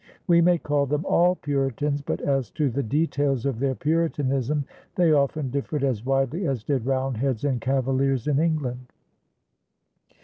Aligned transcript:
We 0.25 0.41
may 0.41 0.57
call 0.57 0.87
them 0.87 1.05
all 1.05 1.35
Puritans, 1.35 2.01
but 2.01 2.21
as 2.21 2.49
to 2.57 2.71
the 2.71 2.81
details 2.81 3.45
of 3.45 3.59
their 3.59 3.75
Puritanism 3.75 4.65
they 4.95 5.11
often 5.11 5.51
differed 5.51 5.83
as 5.83 6.03
widely 6.03 6.47
as 6.47 6.63
did 6.63 6.87
Roundheads 6.87 7.43
and 7.45 7.61
Cavaliers 7.61 8.25
in 8.25 8.39
England. 8.39 8.87